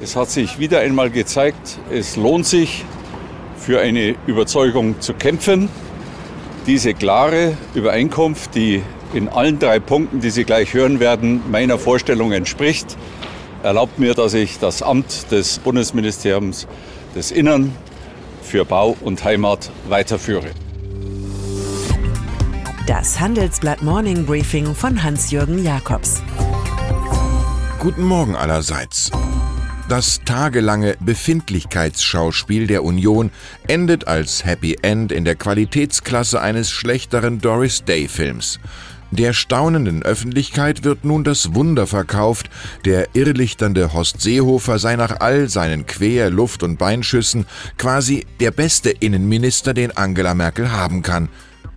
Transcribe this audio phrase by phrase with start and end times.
[0.00, 2.84] Es hat sich wieder einmal gezeigt, es lohnt sich,
[3.56, 5.68] für eine Überzeugung zu kämpfen.
[6.66, 8.82] Diese klare Übereinkunft, die
[9.12, 12.96] in allen drei Punkten, die Sie gleich hören werden, meiner Vorstellung entspricht,
[13.64, 16.68] erlaubt mir, dass ich das Amt des Bundesministeriums
[17.16, 17.74] des Innern
[18.40, 20.50] für Bau und Heimat weiterführe.
[22.86, 26.22] Das Handelsblatt Morning Briefing von Hans-Jürgen Jakobs.
[27.80, 29.10] Guten Morgen allerseits.
[29.88, 33.30] Das tagelange Befindlichkeitsschauspiel der Union
[33.68, 38.60] endet als Happy End in der Qualitätsklasse eines schlechteren Doris Day-Films.
[39.10, 42.50] Der staunenden Öffentlichkeit wird nun das Wunder verkauft,
[42.84, 47.46] der irrlichternde Horst Seehofer sei nach all seinen Quer-, Luft- und Beinschüssen
[47.78, 51.30] quasi der beste Innenminister, den Angela Merkel haben kann.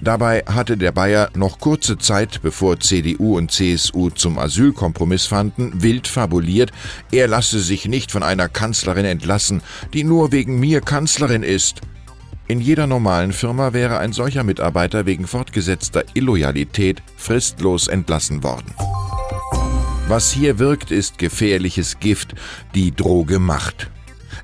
[0.00, 6.06] Dabei hatte der Bayer noch kurze Zeit, bevor CDU und CSU zum Asylkompromiss fanden, wild
[6.06, 6.70] fabuliert,
[7.10, 9.60] er lasse sich nicht von einer Kanzlerin entlassen,
[9.92, 11.80] die nur wegen mir Kanzlerin ist.
[12.46, 18.72] In jeder normalen Firma wäre ein solcher Mitarbeiter wegen fortgesetzter Illoyalität fristlos entlassen worden.
[20.06, 22.34] Was hier wirkt, ist gefährliches Gift,
[22.74, 23.90] die Droge Macht.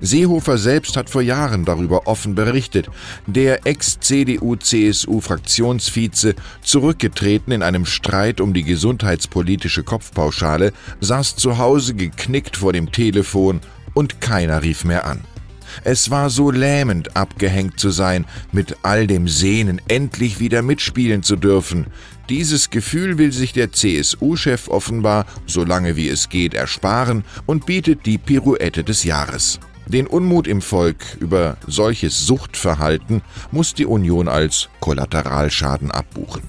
[0.00, 2.90] Seehofer selbst hat vor Jahren darüber offen berichtet.
[3.26, 12.72] Der Ex-CDU-CSU-Fraktionsvize, zurückgetreten in einem Streit um die gesundheitspolitische Kopfpauschale, saß zu Hause geknickt vor
[12.72, 13.60] dem Telefon
[13.94, 15.20] und keiner rief mehr an.
[15.82, 21.36] Es war so lähmend, abgehängt zu sein, mit all dem Sehnen endlich wieder mitspielen zu
[21.36, 21.86] dürfen.
[22.28, 28.18] Dieses Gefühl will sich der CSU-Chef offenbar, solange wie es geht, ersparen und bietet die
[28.18, 29.58] Pirouette des Jahres.
[29.86, 36.42] Den Unmut im Volk über solches Suchtverhalten muss die Union als Kollateralschaden abbuchen.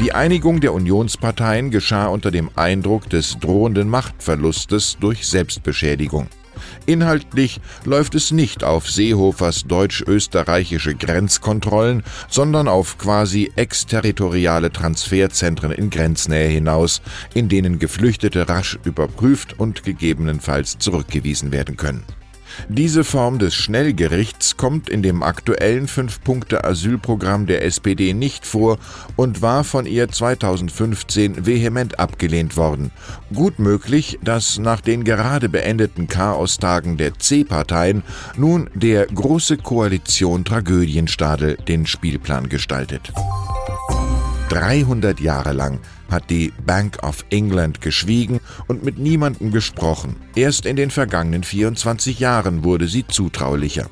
[0.00, 6.26] Die Einigung der Unionsparteien geschah unter dem Eindruck des drohenden Machtverlustes durch Selbstbeschädigung.
[6.86, 16.48] Inhaltlich läuft es nicht auf Seehofers deutsch-österreichische Grenzkontrollen, sondern auf quasi exterritoriale Transferzentren in Grenznähe
[16.48, 17.02] hinaus,
[17.34, 22.04] in denen Geflüchtete rasch überprüft und gegebenenfalls zurückgewiesen werden können.
[22.68, 28.78] Diese Form des Schnellgerichts kommt in dem aktuellen Fünf-Punkte-Asylprogramm der SPD nicht vor
[29.16, 32.90] und war von ihr 2015 vehement abgelehnt worden.
[33.34, 38.02] Gut möglich, dass nach den gerade beendeten Chaostagen der C-Parteien
[38.36, 43.12] nun der Große Koalition Tragödienstadel den Spielplan gestaltet.
[44.52, 45.80] 300 Jahre lang
[46.10, 50.16] hat die Bank of England geschwiegen und mit niemandem gesprochen.
[50.34, 53.88] Erst in den vergangenen 24 Jahren wurde sie zutraulicher.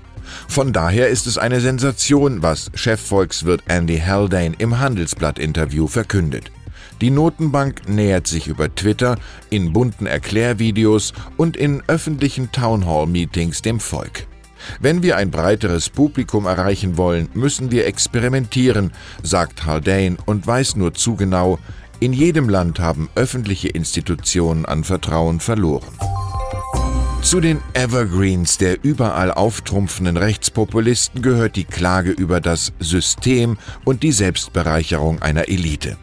[0.48, 6.52] Von daher ist es eine Sensation, was Chefvolkswirt Andy Haldane im Handelsblatt-Interview verkündet.
[7.00, 9.16] Die Notenbank nähert sich über Twitter,
[9.48, 14.26] in bunten Erklärvideos und in öffentlichen Townhall-Meetings dem Volk.
[14.80, 20.94] Wenn wir ein breiteres Publikum erreichen wollen, müssen wir experimentieren, sagt Haldane und weiß nur
[20.94, 21.58] zu genau,
[22.00, 25.88] in jedem Land haben öffentliche Institutionen an Vertrauen verloren.
[27.22, 34.12] Zu den Evergreens der überall auftrumpfenden Rechtspopulisten gehört die Klage über das System und die
[34.12, 35.98] Selbstbereicherung einer Elite.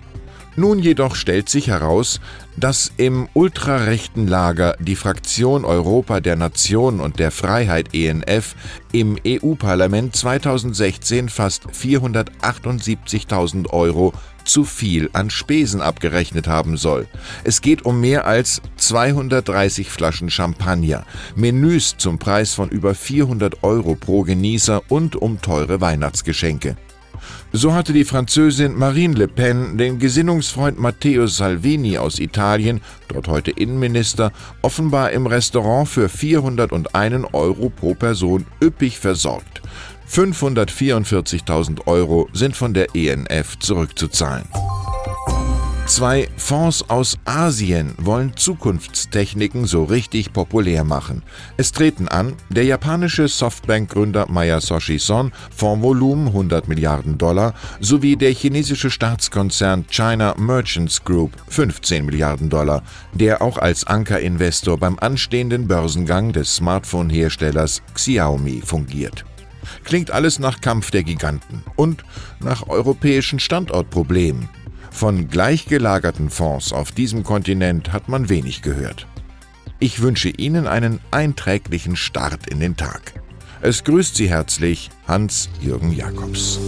[0.59, 2.19] Nun jedoch stellt sich heraus,
[2.56, 8.56] dass im ultrarechten Lager die Fraktion Europa der Nation und der Freiheit ENF
[8.91, 14.13] im EU-Parlament 2016 fast 478.000 Euro
[14.45, 17.06] zu viel an Spesen abgerechnet haben soll.
[17.44, 23.94] Es geht um mehr als 230 Flaschen Champagner, Menüs zum Preis von über 400 Euro
[23.94, 26.78] pro Genießer und um teure Weihnachtsgeschenke.
[27.53, 33.51] So hatte die Französin Marine Le Pen den Gesinnungsfreund Matteo Salvini aus Italien, dort heute
[33.51, 34.31] Innenminister,
[34.61, 39.61] offenbar im Restaurant für 401 Euro pro Person üppig versorgt.
[40.09, 44.45] 544.000 Euro sind von der ENF zurückzuzahlen.
[45.87, 51.23] Zwei Fonds aus Asien wollen Zukunftstechniken so richtig populär machen.
[51.55, 58.91] Es treten an der japanische Softbank-Gründer Masayoshi Son, Fondsvolumen 100 Milliarden Dollar, sowie der chinesische
[58.91, 62.83] Staatskonzern China Merchants Group 15 Milliarden Dollar,
[63.13, 69.23] der auch als Ankerinvestor beim anstehenden Börsengang des Smartphone-Herstellers Xiaomi fungiert.
[69.85, 72.03] Klingt alles nach Kampf der Giganten und
[72.41, 74.50] nach europäischen Standortproblemen.
[74.97, 79.05] Von gleichgelagerten Fonds auf diesem Kontinent hat man wenig gehört.
[79.77, 83.13] Ich wünsche Ihnen einen einträglichen Start in den Tag.
[83.61, 86.59] Es grüßt Sie herzlich Hans-Jürgen Jakobs.